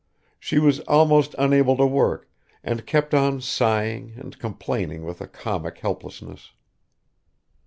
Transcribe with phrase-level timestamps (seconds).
[0.39, 2.27] She was almost unable to work
[2.63, 6.53] and kept on sighing and complaining with a comic helplessness.